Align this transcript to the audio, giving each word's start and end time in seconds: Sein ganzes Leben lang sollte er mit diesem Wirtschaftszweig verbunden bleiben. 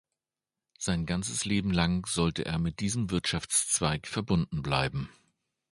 Sein 0.79 1.05
ganzes 1.05 1.45
Leben 1.45 1.69
lang 1.69 2.07
sollte 2.07 2.43
er 2.43 2.57
mit 2.57 2.79
diesem 2.79 3.11
Wirtschaftszweig 3.11 4.07
verbunden 4.07 4.63
bleiben. 4.63 5.09